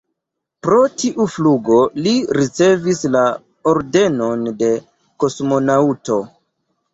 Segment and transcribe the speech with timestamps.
[0.67, 3.21] Pro tiu flugo li ricevis la
[3.75, 4.71] Ordenon de
[5.25, 6.19] kosmonaŭto.